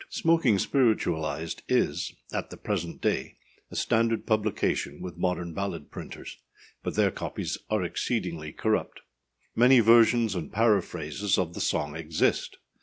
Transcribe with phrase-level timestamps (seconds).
[0.09, 3.37] Smoking Spiritualized is, at the present day,
[3.69, 6.39] a standard publication with modern ballad printers,
[6.81, 9.01] but their copies are exceedingly corrupt.
[9.55, 12.57] Many versions and paraphrases of the song exist.